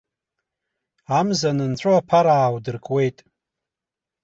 [1.19, 3.17] Амза анынҵәо аԥара ааудыркуеит.